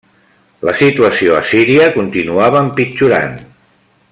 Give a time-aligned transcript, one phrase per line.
[0.69, 3.37] La situació a Síria continuava empitjorant.